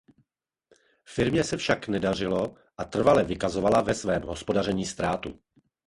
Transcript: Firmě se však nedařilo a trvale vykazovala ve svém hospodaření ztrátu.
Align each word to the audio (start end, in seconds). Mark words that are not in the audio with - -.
Firmě 1.05 1.43
se 1.43 1.57
však 1.57 1.87
nedařilo 1.87 2.55
a 2.77 2.85
trvale 2.85 3.23
vykazovala 3.23 3.81
ve 3.81 3.93
svém 3.93 4.21
hospodaření 4.23 4.85
ztrátu. 4.85 5.39